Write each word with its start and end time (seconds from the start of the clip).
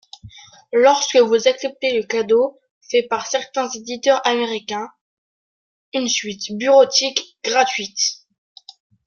Lorsque 0.73 1.17
vous 1.17 1.47
acceptez 1.47 1.93
le 1.95 2.03
cadeau 2.07 2.59
fait 2.89 3.03
par 3.03 3.27
certains 3.27 3.69
éditeurs 3.69 4.19
américains: 4.25 4.89
une 5.93 6.07
suite 6.09 6.51
bureautique 6.57 7.37
gratuite! 7.43 7.99